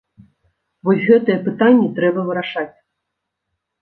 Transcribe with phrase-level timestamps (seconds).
[0.87, 2.73] Вось гэтыя пытанні трэба вырашаць!